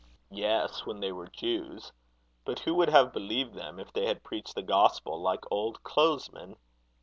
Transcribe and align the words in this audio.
"Yes, 0.31 0.83
when 0.87 0.99
they 0.99 1.11
were 1.11 1.27
Jews. 1.27 1.91
But 2.43 2.61
who 2.61 2.73
would 2.73 2.89
have 2.89 3.13
believed 3.13 3.53
them 3.53 3.79
if 3.79 3.93
they 3.93 4.07
had 4.07 4.23
preached 4.23 4.55
the 4.55 4.63
gospel 4.63 5.21
like 5.21 5.45
old 5.51 5.83
clothesmen? 5.83 6.55